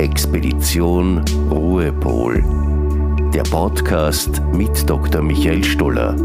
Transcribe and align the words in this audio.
Expedition 0.00 1.22
Ruhepol. 1.50 2.42
Der 3.34 3.42
Podcast 3.42 4.40
mit 4.54 4.88
Dr. 4.88 5.20
Michael 5.20 5.62
Stoller. 5.62 6.16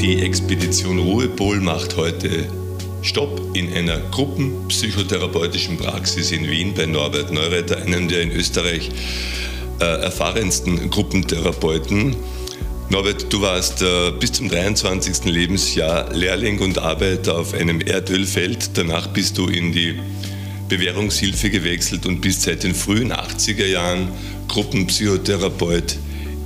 Die 0.00 0.22
Expedition 0.22 0.98
Ruhepol 0.98 1.60
macht 1.60 1.98
heute 1.98 2.48
Stopp 3.02 3.38
in 3.52 3.70
einer 3.74 3.98
gruppenpsychotherapeutischen 4.10 5.76
Praxis 5.76 6.32
in 6.32 6.48
Wien 6.48 6.72
bei 6.72 6.86
Norbert 6.86 7.30
Neureiter, 7.30 7.82
einem 7.82 8.08
der 8.08 8.22
in 8.22 8.30
Österreich 8.30 8.90
äh, 9.78 9.84
erfahrensten 9.84 10.88
Gruppentherapeuten. 10.88 12.16
Norbert, 12.88 13.30
du 13.30 13.42
warst 13.42 13.82
äh, 13.82 14.10
bis 14.18 14.32
zum 14.32 14.48
23. 14.48 15.26
Lebensjahr 15.26 16.14
Lehrling 16.14 16.58
und 16.60 16.78
Arbeiter 16.78 17.36
auf 17.40 17.52
einem 17.52 17.82
Erdölfeld. 17.82 18.70
Danach 18.78 19.08
bist 19.08 19.36
du 19.36 19.48
in 19.48 19.70
die 19.70 20.00
Bewährungshilfe 20.70 21.50
gewechselt 21.50 22.06
und 22.06 22.20
bist 22.20 22.42
seit 22.42 22.62
den 22.62 22.74
frühen 22.74 23.12
80er 23.12 23.66
Jahren 23.66 24.08
Gruppenpsychotherapeut 24.48 25.98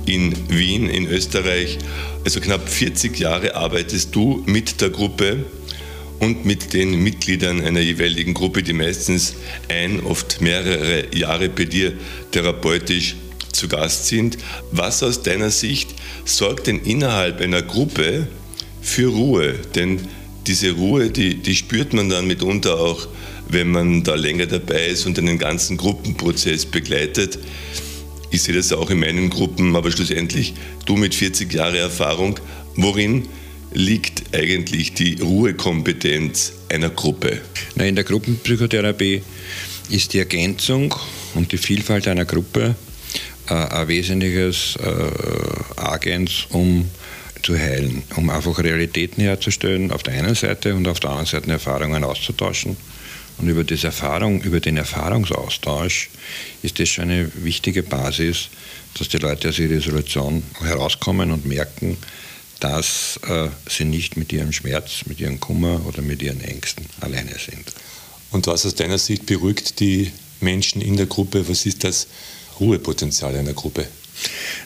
in 0.05 0.33
Wien 0.49 0.89
in 0.89 1.07
Österreich. 1.07 1.77
Also 2.25 2.41
knapp 2.41 2.67
40 2.67 3.17
Jahre 3.17 3.55
arbeitest 3.55 4.13
du 4.13 4.43
mit 4.45 4.81
der 4.81 4.89
Gruppe 4.89 5.45
und 6.19 6.43
mit 6.43 6.73
den 6.73 7.03
Mitgliedern 7.03 7.61
einer 7.61 7.81
jeweiligen 7.81 8.33
Gruppe, 8.33 8.63
die 8.63 8.73
meistens 8.73 9.35
ein, 9.69 10.01
oft 10.01 10.41
mehrere 10.41 11.15
Jahre 11.15 11.49
bei 11.49 11.65
dir 11.65 11.93
therapeutisch 12.31 13.15
zu 13.51 13.67
Gast 13.67 14.07
sind. 14.07 14.37
Was 14.71 15.03
aus 15.03 15.21
deiner 15.21 15.51
Sicht 15.51 15.89
sorgt 16.25 16.67
denn 16.67 16.79
innerhalb 16.79 17.41
einer 17.41 17.61
Gruppe 17.61 18.27
für 18.81 19.07
Ruhe? 19.07 19.53
Denn 19.75 19.99
diese 20.47 20.71
Ruhe, 20.71 21.09
die, 21.11 21.35
die 21.35 21.55
spürt 21.55 21.93
man 21.93 22.09
dann 22.09 22.27
mitunter 22.27 22.79
auch, 22.79 23.07
wenn 23.49 23.71
man 23.71 24.03
da 24.03 24.15
länger 24.15 24.45
dabei 24.45 24.87
ist 24.87 25.05
und 25.05 25.17
einen 25.19 25.37
ganzen 25.37 25.77
Gruppenprozess 25.77 26.65
begleitet. 26.65 27.39
Ich 28.31 28.43
sehe 28.43 28.55
das 28.55 28.73
auch 28.73 28.89
in 28.89 28.99
meinen 28.99 29.29
Gruppen, 29.29 29.75
aber 29.75 29.91
schlussendlich, 29.91 30.53
du 30.85 30.95
mit 30.95 31.15
40 31.15 31.53
Jahren 31.53 31.75
Erfahrung, 31.75 32.39
worin 32.75 33.27
liegt 33.73 34.35
eigentlich 34.35 34.93
die 34.93 35.19
Ruhekompetenz 35.21 36.53
einer 36.69 36.89
Gruppe? 36.89 37.41
Na, 37.75 37.85
in 37.85 37.95
der 37.95 38.03
Gruppenpsychotherapie 38.03 39.21
ist 39.89 40.13
die 40.13 40.19
Ergänzung 40.19 40.95
und 41.35 41.51
die 41.51 41.57
Vielfalt 41.57 42.07
einer 42.07 42.25
Gruppe 42.25 42.75
äh, 43.47 43.53
ein 43.53 43.87
wesentliches 43.87 44.77
äh, 44.77 45.79
Agens, 45.79 46.47
um 46.49 46.89
zu 47.43 47.55
heilen, 47.57 48.01
um 48.15 48.29
einfach 48.31 48.57
Realitäten 48.57 49.21
herzustellen 49.21 49.91
auf 49.91 50.01
der 50.01 50.15
einen 50.15 50.33
Seite 50.33 50.73
und 50.73 50.87
auf 50.87 50.99
der 50.99 51.11
anderen 51.11 51.27
Seite 51.27 51.51
Erfahrungen 51.51 52.03
auszutauschen. 52.03 52.75
Und 53.37 53.49
über, 53.49 53.63
diese 53.63 53.87
Erfahrung, 53.87 54.41
über 54.41 54.59
den 54.59 54.77
Erfahrungsaustausch 54.77 56.09
ist 56.63 56.79
das 56.79 56.89
schon 56.89 57.05
eine 57.05 57.31
wichtige 57.43 57.83
Basis, 57.83 58.49
dass 58.97 59.09
die 59.09 59.17
Leute 59.17 59.49
aus 59.49 59.59
ihrer 59.59 59.73
Isolation 59.73 60.43
herauskommen 60.61 61.31
und 61.31 61.45
merken, 61.45 61.97
dass 62.59 63.19
äh, 63.27 63.49
sie 63.69 63.83
nicht 63.83 64.15
mit 64.15 64.31
ihrem 64.31 64.53
Schmerz, 64.53 65.05
mit 65.05 65.19
ihrem 65.19 65.39
Kummer 65.39 65.85
oder 65.85 66.01
mit 66.01 66.21
ihren 66.21 66.41
Ängsten 66.41 66.85
alleine 67.01 67.37
sind. 67.37 67.73
Und 68.31 68.47
was 68.47 68.65
aus 68.65 68.75
deiner 68.75 68.97
Sicht 68.97 69.25
beruhigt 69.25 69.79
die 69.79 70.11
Menschen 70.39 70.81
in 70.81 70.95
der 70.95 71.05
Gruppe? 71.05 71.47
Was 71.49 71.65
ist 71.65 71.83
das 71.83 72.07
Ruhepotenzial 72.59 73.35
einer 73.35 73.53
Gruppe? 73.53 73.87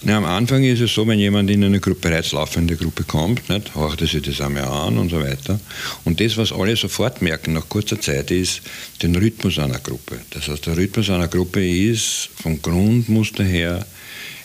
Na, 0.03 0.17
am 0.17 0.25
Anfang 0.25 0.63
ist 0.63 0.79
es 0.79 0.93
so, 0.93 1.07
wenn 1.07 1.19
jemand 1.19 1.49
in 1.49 1.63
eine 1.63 1.79
Gruppe, 1.79 2.09
bereits 2.09 2.31
laufende 2.31 2.75
Gruppe 2.75 3.03
kommt, 3.03 3.49
nicht, 3.49 3.75
horcht 3.75 4.01
er 4.01 4.07
sich 4.07 4.21
das 4.21 4.41
einmal 4.41 4.65
an 4.65 4.97
und 4.97 5.09
so 5.09 5.19
weiter. 5.19 5.59
Und 6.05 6.21
das, 6.21 6.37
was 6.37 6.51
alle 6.51 6.75
sofort 6.75 7.21
merken 7.21 7.53
nach 7.53 7.67
kurzer 7.67 7.99
Zeit, 7.99 8.31
ist 8.31 8.61
den 9.01 9.15
Rhythmus 9.15 9.59
einer 9.59 9.79
Gruppe. 9.79 10.19
Das 10.29 10.47
heißt, 10.47 10.67
der 10.67 10.77
Rhythmus 10.77 11.09
einer 11.09 11.27
Gruppe 11.27 11.67
ist 11.67 12.29
vom 12.41 12.61
Grundmuster 12.61 13.43
her, 13.43 13.85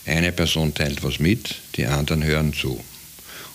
eine 0.06 0.32
Person 0.32 0.74
teilt 0.74 1.02
was 1.02 1.18
mit, 1.18 1.54
die 1.76 1.86
anderen 1.86 2.24
hören 2.24 2.52
zu 2.52 2.82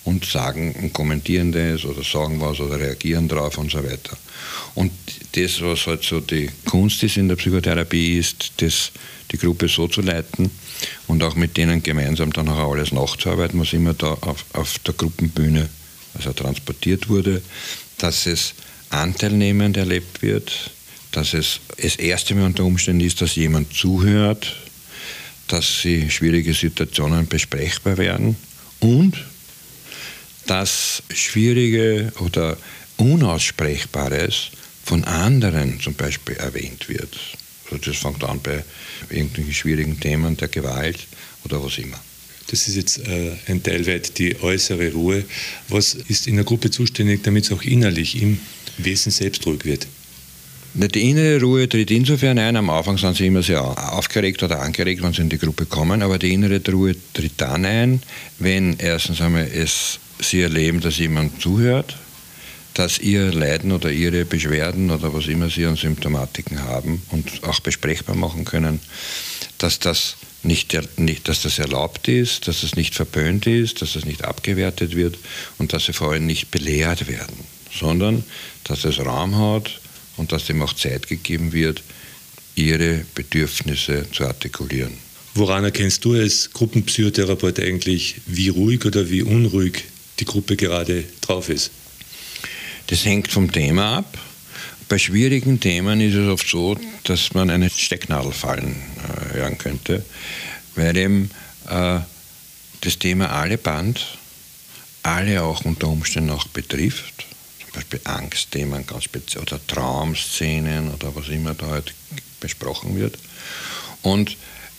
und 0.06 0.26
sagen 0.26 0.76
und 0.82 0.94
kommentieren 0.94 1.52
das 1.52 1.86
oder 1.86 2.04
sagen 2.04 2.40
was 2.42 2.60
oder 2.60 2.80
reagieren 2.80 3.28
drauf 3.28 3.58
und 3.58 3.72
so 3.72 3.84
weiter. 3.84 4.18
Und 4.76 4.92
das, 5.34 5.62
was 5.62 5.88
halt 5.88 6.04
so 6.04 6.20
die 6.20 6.50
Kunst 6.66 7.04
ist 7.04 7.18
in 7.18 7.28
der 7.28 7.36
Psychotherapie, 7.36 8.18
ist, 8.18 8.54
das, 8.58 8.92
die 9.32 9.38
Gruppe 9.38 9.68
so 9.68 9.88
zu 9.88 10.02
leiten 10.02 10.50
und 11.08 11.24
auch 11.24 11.36
mit 11.36 11.58
denen 11.58 11.84
gemeinsam 11.84 12.32
dann 12.34 12.50
auch 12.50 12.72
alles 12.72 12.92
nachzuarbeiten, 12.92 13.60
was 13.60 13.74
immer 13.74 13.94
da 13.94 14.14
auf, 14.22 14.46
auf 14.54 14.80
der 14.80 14.94
Gruppenbühne 14.94 15.70
also 16.16 16.34
transportiert 16.34 17.10
wurde, 17.10 17.42
dass 17.98 18.26
es 18.26 18.54
anteilnehmend 18.90 19.78
erlebt 19.78 20.22
wird, 20.22 20.72
dass 21.12 21.34
es 21.34 21.60
das 21.82 21.96
erste 21.96 22.36
Mal 22.36 22.46
unter 22.46 22.64
Umständen 22.64 23.06
ist, 23.06 23.22
dass 23.22 23.36
jemand 23.36 23.74
zuhört, 23.74 24.56
dass 25.48 25.82
sie 25.82 26.10
schwierige 26.10 26.54
Situationen 26.54 27.28
besprechbar 27.28 27.98
werden 27.98 28.36
und 28.80 29.18
dass 30.50 31.04
schwierige 31.14 32.12
oder 32.20 32.58
Unaussprechbares 32.98 34.50
von 34.84 35.04
anderen 35.04 35.80
zum 35.80 35.94
Beispiel 35.94 36.36
erwähnt 36.38 36.90
wird. 36.90 37.16
Also 37.66 37.92
das 37.92 37.98
fängt 37.98 38.24
an 38.24 38.40
bei 38.42 38.64
irgendwelchen 39.12 39.54
schwierigen 39.54 40.00
Themen 40.00 40.36
der 40.38 40.48
Gewalt 40.48 40.98
oder 41.46 41.64
was 41.64 41.78
immer. 41.78 42.00
Das 42.48 42.68
ist 42.68 42.76
jetzt 42.76 42.98
äh, 43.08 43.34
ein 43.46 43.62
Teil 43.62 43.86
weit 43.86 44.18
die 44.18 44.42
äußere 44.42 44.92
Ruhe. 44.92 45.24
Was 45.68 45.94
ist 45.94 46.26
in 46.26 46.38
der 46.38 46.46
Gruppe 46.46 46.72
zuständig, 46.72 47.22
damit 47.22 47.46
es 47.46 47.52
auch 47.52 47.62
innerlich 47.62 48.20
im 48.20 48.40
Wesen 48.80 49.12
selbst 49.12 49.46
ruhig 49.46 49.66
wird? 49.66 49.86
Die 50.74 51.10
innere 51.10 51.40
Ruhe 51.42 51.70
tritt 51.70 51.92
insofern 51.92 52.40
ein, 52.40 52.56
am 52.56 52.72
Anfang 52.72 52.98
sind 52.98 53.18
sie 53.18 53.28
immer 53.28 53.44
sehr 53.44 53.64
aufgeregt 53.94 54.42
oder 54.42 54.62
angeregt, 54.62 55.04
wenn 55.04 55.14
sie 55.14 55.22
in 55.22 55.30
die 55.30 55.38
Gruppe 55.38 55.66
kommen, 55.66 56.02
aber 56.02 56.18
die 56.18 56.34
innere 56.34 56.60
Ruhe 56.72 56.96
tritt 57.14 57.34
dann 57.38 57.66
ein, 57.66 58.02
wenn 58.40 58.78
erstens 58.78 59.22
einmal 59.22 59.48
es 59.48 60.00
sie 60.20 60.42
erleben, 60.42 60.80
dass 60.82 60.98
jemand 60.98 61.42
zuhört, 61.42 61.96
dass 62.74 63.00
ihr 63.00 63.34
Leiden 63.34 63.72
oder 63.72 63.92
ihre 63.92 64.26
Beschwerden 64.26 64.92
oder 64.92 65.14
was 65.14 65.28
immer 65.28 65.50
sie 65.50 65.66
an 65.66 65.76
Symptomatiken 65.76 66.64
haben 66.64 67.02
und 67.10 67.44
auch 67.44 67.60
besprechbar 67.60 68.16
machen 68.16 68.46
können, 68.46 68.80
dass 69.58 69.80
das 69.80 70.18
nicht, 70.44 70.74
dass 71.28 71.42
das 71.42 71.60
erlaubt 71.60 72.08
ist, 72.08 72.48
dass 72.48 72.62
das 72.62 72.76
nicht 72.76 72.96
verpönt 72.96 73.46
ist, 73.48 73.82
dass 73.82 73.94
das 73.94 74.06
nicht 74.06 74.24
abgewertet 74.24 74.96
wird 74.96 75.18
und 75.58 75.74
dass 75.74 75.86
sie 75.86 75.94
vor 75.94 76.12
allem 76.12 76.26
nicht 76.26 76.52
belehrt 76.52 77.08
werden, 77.08 77.44
sondern 77.78 78.24
dass 78.64 78.86
es 78.86 79.00
Raum 79.00 79.38
hat 79.38 79.80
und 80.16 80.32
dass 80.32 80.46
dem 80.46 80.62
auch 80.62 80.74
Zeit 80.74 81.08
gegeben 81.08 81.52
wird, 81.52 81.84
ihre 82.56 83.06
Bedürfnisse 83.16 84.06
zu 84.12 84.26
artikulieren. 84.26 84.94
Woran 85.34 85.64
erkennst 85.64 86.04
du 86.06 86.14
als 86.14 86.52
Gruppenpsychotherapeut 86.52 87.60
eigentlich, 87.60 88.16
wie 88.26 88.50
ruhig 88.50 88.86
oder 88.86 89.10
wie 89.10 89.22
unruhig 89.22 89.84
die 90.20 90.26
Gruppe 90.26 90.56
gerade 90.56 91.04
drauf 91.22 91.50
ist? 91.50 91.72
Das 92.88 93.06
hängt 93.06 93.32
vom 93.32 93.52
Thema 93.52 93.98
ab. 93.98 94.18
Bei 94.88 94.98
schwierigen 94.98 95.60
Themen 95.60 96.02
ist 96.02 96.16
es 96.16 96.28
oft 96.28 96.48
so, 96.48 96.76
dass 97.04 97.36
man 97.36 97.52
eine 97.52 97.70
Stecknadel 97.70 98.32
fallen 98.32 98.76
äh, 98.98 99.36
hören 99.36 99.58
könnte, 99.60 100.04
weil 100.76 100.98
eben 100.98 101.30
äh, 101.70 102.00
das 102.82 102.98
Thema 102.98 103.30
alle 103.30 103.60
Band, 103.60 104.18
alle 105.04 105.44
auch 105.44 105.64
unter 105.66 105.88
Umständen 105.88 106.32
auch 106.32 106.48
betrifft. 106.48 107.28
Zum 107.60 107.72
Beispiel 107.74 108.02
Angstthemen 108.06 108.88
ganz 108.88 109.04
speziell 109.04 109.44
oder 109.44 109.60
Traumszenen 109.68 110.92
oder 110.92 111.16
was 111.16 111.28
immer 111.28 111.54
da 111.54 111.68
halt 111.68 111.94
besprochen 112.40 112.98
wird. 112.98 113.20
Und 114.02 114.38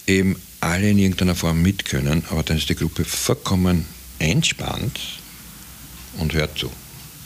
eben 0.08 0.42
alle 0.60 0.90
in 0.90 0.98
irgendeiner 0.98 1.36
Form 1.36 1.62
mit 1.62 1.84
können, 1.84 2.24
aber 2.30 2.42
dann 2.42 2.56
ist 2.56 2.68
die 2.68 2.74
Gruppe 2.74 3.04
vollkommen 3.04 3.86
entspannt 4.18 4.98
und 6.18 6.32
hört 6.32 6.58
zu. 6.58 6.70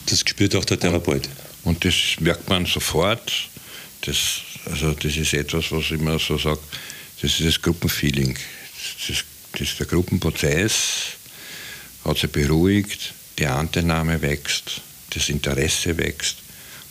Das 0.07 0.19
spürt 0.19 0.55
auch 0.55 0.65
der 0.65 0.79
Therapeut. 0.79 1.27
Und, 1.63 1.75
und 1.75 1.85
das 1.85 1.95
merkt 2.19 2.47
man 2.49 2.65
sofort. 2.65 3.31
Das, 4.01 4.41
also 4.65 4.91
das 4.93 5.15
ist 5.17 5.33
etwas, 5.33 5.71
was 5.71 5.85
ich 5.85 5.91
immer 5.91 6.19
so 6.19 6.37
sage, 6.37 6.59
das 7.21 7.39
ist 7.39 7.47
das 7.47 7.61
Gruppenfeeling. 7.61 8.37
Das, 9.07 9.23
das 9.51 9.61
ist 9.61 9.79
der 9.79 9.87
Gruppenprozess, 9.87 11.13
hat 12.03 12.17
sich 12.17 12.31
beruhigt, 12.31 13.13
die 13.39 13.47
Anteilnahme 13.47 14.21
wächst, 14.21 14.81
das 15.11 15.29
Interesse 15.29 15.97
wächst 15.97 16.37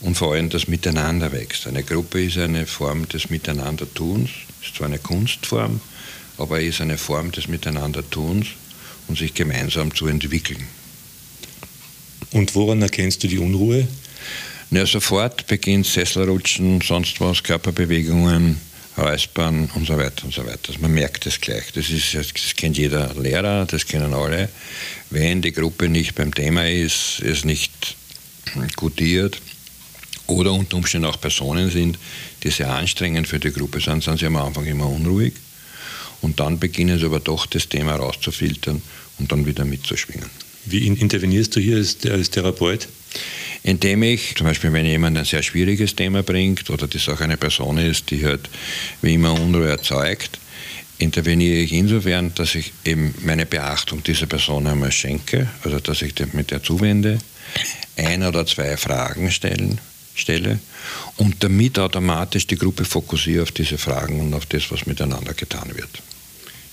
und 0.01 0.17
vor 0.17 0.33
allem 0.33 0.51
das 0.51 0.67
Miteinander 0.67 1.33
wächst. 1.33 1.67
Eine 1.67 1.83
Gruppe 1.83 2.25
ist 2.25 2.39
eine 2.39 2.67
Form 2.67 3.09
des 3.09 3.31
Miteinandertuns, 3.31 4.31
ist 4.63 4.77
zwar 4.77 4.89
eine 4.89 4.99
Kunstform, 4.99 5.81
aber 6.39 6.61
ist 6.61 6.81
eine 6.81 6.99
Form 6.99 7.33
des 7.33 7.49
Miteinandertuns 7.49 8.49
und 9.09 9.19
sich 9.19 9.35
gemeinsam 9.35 9.95
zu 9.95 10.07
entwickeln. 10.07 10.67
Und 12.33 12.55
woran 12.55 12.83
erkennst 12.83 13.23
du 13.23 13.29
die 13.29 13.39
Unruhe? 13.39 13.87
Ja, 14.71 14.87
sofort 14.87 15.47
beginnt 15.47 15.87
Sesselrutschen, 15.87 16.81
sonst 16.81 17.21
was, 17.21 17.43
Körperbewegungen, 17.43 18.61
Räuspern 18.97 19.71
und 19.75 19.87
so 19.87 19.97
weiter 19.97 20.25
und 20.25 20.35
so 20.35 20.45
weiter. 20.47 20.69
Also 20.69 20.81
man 20.81 20.93
merkt 20.93 21.27
es 21.27 21.41
gleich. 21.41 21.73
Das, 21.73 21.91
ist, 21.91 22.15
das 22.15 22.33
kennt 22.57 22.77
jeder 22.77 23.15
Lehrer, 23.15 23.67
das 23.67 23.87
kennen 23.87 24.15
alle. 24.15 24.49
Wenn 25.11 25.43
die 25.43 25.53
Gruppe 25.53 25.89
nicht 25.89 26.15
beim 26.15 26.35
Thema 26.35 26.69
ist, 26.69 27.21
es 27.21 27.45
nicht 27.45 27.97
gutiert 28.77 29.41
oder 30.27 30.53
unter 30.53 30.77
Umständen 30.77 31.09
auch 31.09 31.21
Personen 31.21 31.71
sind, 31.71 31.99
die 32.43 32.51
sehr 32.51 32.71
anstrengend 32.71 33.29
für 33.29 33.41
die 33.41 33.53
Gruppe 33.53 33.81
sind, 33.81 34.03
sind 34.03 34.19
sie 34.19 34.27
am 34.27 34.37
Anfang 34.37 34.65
immer 34.67 34.89
unruhig. 34.89 35.35
Und 36.21 36.41
dann 36.41 36.59
beginnen 36.59 36.99
sie 36.99 37.07
aber 37.07 37.21
doch 37.21 37.47
das 37.47 37.69
Thema 37.69 37.97
rauszufiltern 37.97 38.81
und 39.19 39.31
dann 39.31 39.45
wieder 39.45 39.65
mitzuschwingen. 39.65 40.31
Wie 40.67 40.87
intervenierst 40.87 41.55
du 41.57 41.61
hier 41.61 41.77
als, 41.77 41.99
als 42.07 42.31
Therapeut? 42.31 42.89
Indem 43.63 44.03
ich, 44.03 44.35
zum 44.37 44.47
Beispiel, 44.47 44.73
wenn 44.73 44.85
jemand 44.85 45.17
ein 45.17 45.25
sehr 45.25 45.43
schwieriges 45.43 45.97
Thema 45.97 46.23
bringt 46.23 46.69
oder 46.69 46.87
das 46.87 47.09
auch 47.09 47.21
eine 47.21 47.37
Person 47.37 47.79
ist, 47.79 48.11
die 48.11 48.25
halt 48.25 48.51
wie 49.01 49.15
immer 49.15 49.33
Unruhe 49.33 49.69
erzeugt, 49.69 50.39
interveniere 50.99 51.57
ich 51.57 51.73
insofern, 51.73 52.35
dass 52.35 52.55
ich 52.55 52.73
eben 52.85 53.15
meine 53.25 53.47
Beachtung 53.47 54.03
dieser 54.03 54.27
Person 54.27 54.67
einmal 54.67 54.93
schenke, 54.93 55.49
also 55.63 55.81
dass 55.81 56.03
ich 56.03 56.15
mit 56.33 56.51
der 56.51 56.63
zuwende, 56.63 57.19
ein 57.97 58.23
oder 58.23 58.47
zwei 58.47 58.77
Fragen 58.77 59.31
stellen, 59.31 59.81
stelle 60.15 60.59
und 61.17 61.43
damit 61.43 61.79
automatisch 61.79 62.47
die 62.47 62.57
Gruppe 62.57 62.85
fokussiere 62.85 63.43
auf 63.43 63.53
diese 63.53 63.79
Fragen 63.79 64.21
und 64.21 64.35
auf 64.35 64.47
das, 64.47 64.71
was 64.71 64.87
miteinander 64.87 65.35
getan 65.35 65.71
wird. 65.75 66.03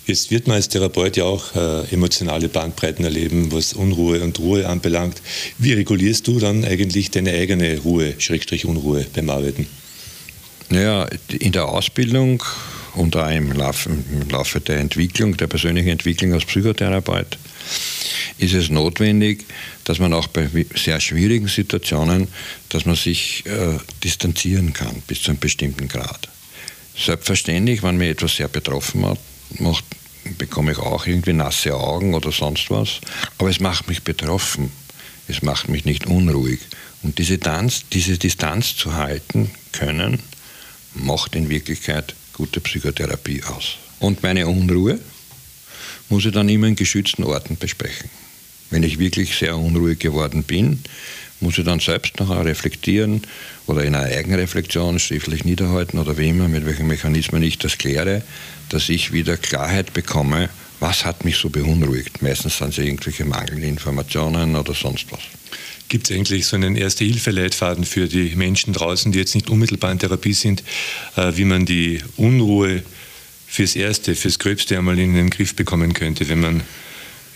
Jetzt 0.08 0.32
wird 0.32 0.48
man 0.48 0.56
als 0.56 0.68
Therapeut 0.68 1.16
ja 1.16 1.26
auch 1.26 1.56
äh, 1.56 1.94
emotionale 1.94 2.50
Bandbreiten 2.50 3.06
erleben, 3.06 3.52
was 3.52 3.74
Unruhe 3.74 4.22
und 4.22 4.40
Ruhe 4.40 4.68
anbelangt. 4.68 5.22
Wie 5.58 5.74
regulierst 5.74 6.28
du 6.28 6.40
dann 6.40 6.66
eigentlich 6.66 7.12
deine 7.12 7.32
eigene 7.32 7.78
Ruhe, 7.80 8.16
Schrägstrich 8.18 8.66
Unruhe 8.66 9.06
beim 9.14 9.30
Arbeiten? 9.30 9.68
Naja, 10.70 11.08
in 11.28 11.52
der 11.52 11.68
Ausbildung 11.68 12.44
und 12.96 13.16
auch 13.16 13.30
im 13.30 13.52
Laufe, 13.52 13.90
im 13.90 14.30
Laufe 14.30 14.60
der 14.60 14.80
Entwicklung, 14.80 15.38
der 15.38 15.48
persönlichen 15.48 15.90
Entwicklung 15.90 16.34
als 16.34 16.46
Psychotherapeut, 16.46 17.38
ist 18.38 18.54
es 18.54 18.70
notwendig, 18.70 19.46
dass 19.84 20.00
man 20.00 20.14
auch 20.14 20.28
bei 20.28 20.50
sehr 20.76 21.00
schwierigen 21.00 21.48
Situationen, 21.48 22.28
dass 22.70 22.86
man 22.86 22.96
sich 22.96 23.44
äh, 23.46 23.78
distanzieren 24.04 24.74
kann 24.74 25.04
bis 25.08 25.22
zu 25.22 25.32
einem 25.32 25.40
bestimmten 25.40 25.88
Grad. 25.88 26.28
Selbstverständlich, 26.98 27.84
wenn 27.84 27.98
mir 27.98 28.10
etwas 28.10 28.36
sehr 28.36 28.48
betroffen 28.48 29.06
hat, 29.06 29.20
macht, 29.60 29.86
bekomme 30.38 30.72
ich 30.72 30.78
auch 30.78 31.06
irgendwie 31.08 31.34
nasse 31.34 31.76
Augen 31.76 32.14
oder 32.14 32.32
sonst 32.32 32.70
was, 32.70 33.02
aber 33.38 33.50
es 33.50 33.60
macht 33.60 33.88
mich 33.88 34.04
betroffen, 34.04 34.72
es 35.28 35.42
macht 35.42 35.70
mich 35.70 35.86
nicht 35.86 36.06
unruhig. 36.06 36.60
Und 37.04 37.18
diese, 37.18 37.40
Tanz, 37.40 37.84
diese 37.92 38.18
Distanz 38.18 38.76
zu 38.76 38.94
halten 38.94 39.50
können, 39.72 40.20
macht 40.94 41.36
in 41.36 41.50
Wirklichkeit 41.50 42.16
gute 42.34 42.60
Psychotherapie 42.60 43.44
aus. 43.44 43.78
Und 44.00 44.24
meine 44.24 44.48
Unruhe 44.48 45.00
muss 46.10 46.26
ich 46.26 46.34
dann 46.34 46.50
immer 46.50 46.68
in 46.68 46.76
geschützten 46.76 47.24
Orten 47.24 47.58
besprechen. 47.58 48.10
Wenn 48.70 48.84
ich 48.84 49.00
wirklich 49.00 49.36
sehr 49.36 49.58
unruhig 49.58 50.00
geworden 50.00 50.44
bin, 50.44 50.84
muss 51.42 51.58
ich 51.58 51.66
dann 51.66 51.80
selbst 51.80 52.20
nachher 52.20 52.46
reflektieren 52.46 53.22
oder 53.68 53.84
in 53.84 53.96
einer 53.96 54.16
Eigenreflexion 54.16 55.00
schriftlich 55.00 55.44
niederhalten 55.44 56.00
oder 56.00 56.18
wie 56.18 56.30
immer, 56.30 56.48
mit 56.48 56.66
welchen 56.66 56.88
Mechanismen 56.88 57.44
ich 57.44 57.58
das 57.58 57.78
kläre, 57.78 58.24
dass 58.70 58.90
ich 58.90 59.12
wieder 59.12 59.38
Klarheit 59.38 59.94
bekomme, 59.94 60.50
was 60.80 61.06
hat 61.06 61.26
mich 61.26 61.38
so 61.38 61.50
beunruhigt. 61.50 62.22
Meistens 62.22 62.58
sind 62.58 62.70
es 62.70 62.78
irgendwelche 62.78 63.26
mangelnde 63.26 63.68
Informationen 63.68 64.56
oder 64.56 64.74
sonst 64.74 65.12
was. 65.12 65.22
Gibt 65.90 66.10
es 66.10 66.16
eigentlich 66.16 66.46
so 66.46 66.56
einen 66.56 66.76
Erste-Hilfe-Leitfaden 66.76 67.84
für 67.84 68.08
die 68.08 68.36
Menschen 68.36 68.74
draußen, 68.74 69.12
die 69.12 69.20
jetzt 69.20 69.36
nicht 69.36 69.50
unmittelbar 69.50 69.92
in 69.92 70.00
Therapie 70.00 70.34
sind, 70.34 70.64
äh, 71.18 71.34
wie 71.36 71.46
man 71.46 71.66
die 71.66 72.02
Unruhe 72.18 72.82
fürs 73.48 73.76
Erste, 73.76 74.16
fürs 74.16 74.40
Gröbste 74.40 74.78
einmal 74.78 74.98
in 74.98 75.14
den 75.14 75.30
Griff 75.30 75.56
bekommen 75.56 75.94
könnte, 75.94 76.30
wenn 76.30 76.40
man 76.40 76.62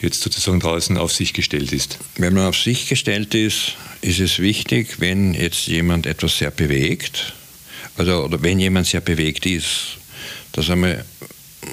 jetzt 0.06 0.22
sozusagen 0.22 0.60
draußen 0.60 0.98
auf 0.98 1.12
sich 1.12 1.34
gestellt 1.34 1.72
ist? 1.74 2.00
Wenn 2.18 2.34
man 2.34 2.48
auf 2.48 2.58
sich 2.58 2.88
gestellt 2.88 3.36
ist, 3.36 3.74
ist 4.02 4.20
es 4.20 4.40
wichtig, 4.40 5.00
wenn 5.00 5.34
jetzt 5.34 5.68
jemand 5.68 6.06
etwas 6.06 6.38
sehr 6.38 6.52
bewegt, 6.52 7.34
also 7.98 8.24
oder 8.24 8.42
wenn 8.42 8.60
jemand 8.60 8.88
sehr 8.88 9.02
bewegt 9.02 9.46
ist, 9.46 9.98
dass 10.54 10.70
einmal 10.70 11.04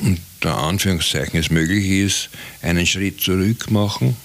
unter 0.02 0.58
Anführungszeichen 0.58 1.38
es 1.38 1.50
möglich 1.50 1.86
ist, 1.86 2.30
einen 2.62 2.86
Schritt 2.86 3.20
zurück 3.20 3.70
machen, 3.70 4.16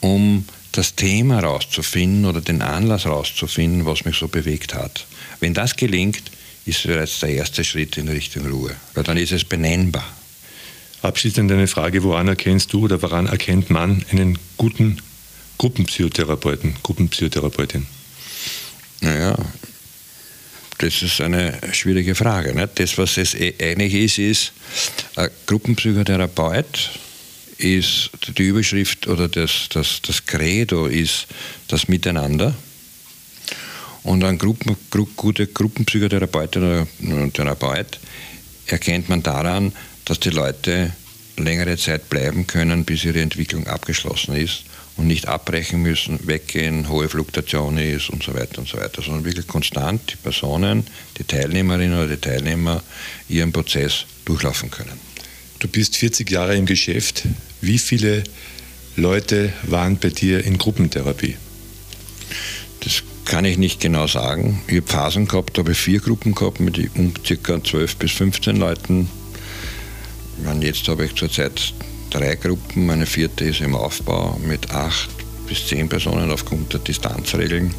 um 0.00 0.44
das 0.72 0.94
Thema 0.94 1.40
rauszufinden 1.40 2.24
oder 2.24 2.40
den 2.40 2.62
Anlass 2.62 3.06
rauszufinden, 3.06 3.84
was 3.84 4.04
mich 4.04 4.16
so 4.16 4.28
bewegt 4.28 4.74
hat. 4.74 5.06
Wenn 5.40 5.54
das 5.54 5.76
gelingt, 5.76 6.22
ist 6.64 6.84
bereits 6.84 7.20
der 7.20 7.30
erste 7.30 7.64
Schritt 7.64 7.98
in 7.98 8.08
Richtung 8.08 8.46
Ruhe, 8.46 8.74
weil 8.94 9.04
dann 9.04 9.16
ist 9.16 9.32
es 9.32 9.44
benennbar. 9.44 10.04
Abschließend 11.02 11.50
eine 11.50 11.66
Frage, 11.66 12.04
woran 12.04 12.28
erkennst 12.28 12.72
du 12.72 12.84
oder 12.84 13.02
woran 13.02 13.26
erkennt 13.26 13.70
man 13.70 14.04
einen 14.12 14.38
guten 14.56 14.98
Gruppenpsychotherapeuten, 15.58 16.76
Gruppenpsychotherapeutin? 16.80 17.86
Naja, 19.00 19.36
das 20.78 21.02
ist 21.02 21.20
eine 21.20 21.58
schwierige 21.72 22.14
Frage. 22.14 22.54
Nicht? 22.54 22.78
Das, 22.78 22.96
was 22.98 23.16
es 23.16 23.34
eh 23.34 23.52
eigentlich 23.60 23.94
ist, 23.94 24.18
ist, 24.18 24.52
ein 25.16 25.28
Gruppenpsychotherapeut 25.46 26.90
ist 27.58 28.10
die 28.36 28.48
Überschrift 28.48 29.08
oder 29.08 29.28
das, 29.28 29.68
das, 29.70 30.02
das 30.02 30.24
Credo 30.24 30.86
ist 30.86 31.26
das 31.66 31.88
Miteinander. 31.88 32.54
Und 34.04 34.22
ein 34.22 34.38
Gruppen, 34.38 34.76
gru, 34.88 35.06
guter 35.16 35.46
Gruppenpsychotherapeut 35.46 36.56
oder 36.56 36.86
Therapeut 37.32 37.98
erkennt 38.66 39.08
man 39.08 39.22
daran, 39.22 39.72
dass 40.04 40.20
die 40.20 40.30
Leute 40.30 40.92
längere 41.36 41.76
Zeit 41.76 42.08
bleiben 42.08 42.46
können, 42.46 42.84
bis 42.84 43.04
ihre 43.04 43.20
Entwicklung 43.20 43.66
abgeschlossen 43.66 44.34
ist 44.36 44.64
und 44.96 45.06
nicht 45.06 45.26
abbrechen 45.26 45.80
müssen, 45.82 46.26
weggehen, 46.26 46.88
hohe 46.88 47.08
Fluktuation 47.08 47.78
ist 47.78 48.10
und 48.10 48.22
so 48.22 48.34
weiter 48.34 48.58
und 48.58 48.68
so 48.68 48.78
weiter, 48.78 49.02
sondern 49.02 49.24
wirklich 49.24 49.46
konstant 49.46 50.12
die 50.12 50.16
Personen, 50.16 50.84
die 51.18 51.24
Teilnehmerinnen 51.24 51.98
oder 51.98 52.16
die 52.16 52.20
Teilnehmer 52.20 52.82
ihren 53.28 53.52
Prozess 53.52 54.04
durchlaufen 54.24 54.70
können. 54.70 55.00
Du 55.58 55.68
bist 55.68 55.96
40 55.96 56.30
Jahre 56.30 56.56
im 56.56 56.66
Geschäft. 56.66 57.24
Wie 57.60 57.78
viele 57.78 58.24
Leute 58.96 59.52
waren 59.62 59.96
bei 59.96 60.10
dir 60.10 60.44
in 60.44 60.58
Gruppentherapie? 60.58 61.36
Das 62.80 63.02
kann 63.24 63.44
ich 63.44 63.56
nicht 63.56 63.80
genau 63.80 64.06
sagen. 64.06 64.62
Ich 64.66 64.78
habe 64.78 64.86
Phasen 64.86 65.28
gehabt, 65.28 65.56
habe 65.58 65.74
vier 65.74 66.00
Gruppen 66.00 66.34
gehabt 66.34 66.60
mit 66.60 66.76
ca. 67.44 67.64
12 67.64 67.96
bis 67.96 68.12
15 68.12 68.56
Leuten. 68.56 69.08
Jetzt 70.60 70.86
habe 70.88 71.04
ich 71.04 71.14
zurzeit 71.14 71.74
drei 72.10 72.36
Gruppen, 72.36 72.88
eine 72.88 73.04
vierte 73.04 73.44
ist 73.44 73.60
im 73.60 73.74
Aufbau 73.74 74.38
mit 74.46 74.70
acht 74.70 75.10
bis 75.48 75.66
zehn 75.66 75.88
Personen 75.88 76.30
aufgrund 76.30 76.72
der 76.72 76.80
Distanzregeln. 76.80 77.74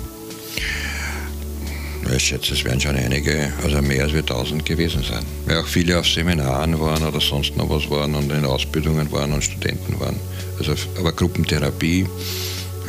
Ich 2.16 2.24
schätze, 2.24 2.54
es 2.54 2.66
werden 2.66 2.82
schon 2.82 2.96
einige, 2.96 3.52
also 3.64 3.82
mehr 3.82 4.04
als 4.04 4.14
wir 4.14 4.26
tausend 4.26 4.66
gewesen 4.66 5.02
sein. 5.02 5.24
Weil 5.46 5.60
auch 5.60 5.66
viele 5.66 5.98
auf 5.98 6.08
Seminaren 6.08 6.80
waren 6.80 7.04
oder 7.04 7.22
sonst 7.22 7.56
noch 7.56 7.70
was 7.70 7.90
waren 7.90 8.16
und 8.16 8.32
in 8.32 8.46
Ausbildungen 8.46 9.12
waren 9.12 9.32
und 9.32 9.44
Studenten 9.44 10.00
waren. 10.00 10.20
Also, 10.60 10.76
aber 11.00 11.14
Gruppentherapie, 11.14 12.06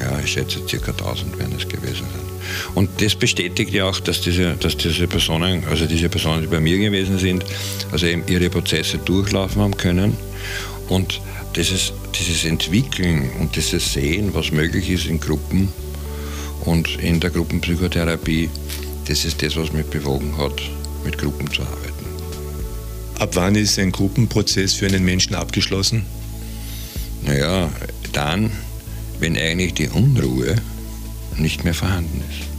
ja, 0.05 0.21
ich 0.23 0.33
schätze, 0.33 0.61
circa 0.69 0.93
1000 0.93 1.39
werden 1.39 1.55
es 1.57 1.67
gewesen 1.67 2.05
sein. 2.13 2.25
Und 2.75 2.91
das 3.01 3.15
bestätigt 3.15 3.73
ja 3.73 3.87
auch, 3.87 4.01
dass 4.01 4.21
diese, 4.21 4.55
dass 4.55 4.77
diese 4.77 5.07
Personen, 5.07 5.65
also 5.71 5.87
diese 5.87 6.09
Personen, 6.09 6.43
die 6.43 6.47
bei 6.47 6.61
mir 6.61 6.79
gewesen 6.79 7.19
sind, 7.19 7.45
also 7.91 8.07
eben 8.07 8.23
ihre 8.29 8.51
Prozesse 8.51 8.99
durchlaufen 8.99 9.63
haben 9.63 9.77
können 9.77 10.17
und 10.89 11.21
dieses, 11.57 11.93
dieses 12.19 12.45
Entwickeln 12.45 13.31
und 13.41 13.57
dieses 13.57 13.93
Sehen, 13.93 14.35
was 14.35 14.51
möglich 14.51 14.91
ist 14.91 15.07
in 15.07 15.21
Gruppen 15.21 15.73
und 16.65 16.99
in 16.99 17.21
der 17.21 17.31
Gruppenpsychotherapie, 17.31 18.51
das 19.07 19.25
ist 19.25 19.43
das, 19.43 19.57
was 19.57 19.73
mich 19.73 19.87
bewogen 19.87 20.37
hat, 20.37 20.61
mit 21.05 21.17
Gruppen 21.17 21.51
zu 21.51 21.63
arbeiten. 21.63 22.05
Ab 23.19 23.31
wann 23.35 23.55
ist 23.55 23.79
ein 23.79 23.93
Gruppenprozess 23.93 24.75
für 24.75 24.87
einen 24.87 25.05
Menschen 25.05 25.35
abgeschlossen? 25.35 26.05
Naja, 27.23 27.71
dann, 28.13 28.51
wenn 29.21 29.37
eigentlich 29.37 29.75
die 29.75 29.89
Unruhe 29.89 30.57
nicht 31.37 31.65
mehr 31.65 31.75
vorhanden 31.75 32.23
ist. 32.29 32.55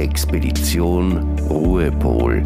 Expedition 0.00 1.38
Ruhepol. 1.40 2.44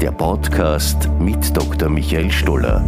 Der 0.00 0.12
Podcast 0.12 1.08
mit 1.20 1.56
Dr. 1.56 1.88
Michael 1.88 2.30
Stoller. 2.30 2.84